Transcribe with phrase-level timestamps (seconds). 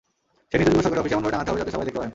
[0.49, 2.09] সেই নির্দেশগুলো সরকারি অফিসে এমনভাবে টাঙাতে হবে যাতে সবাই দেখতে পারেন।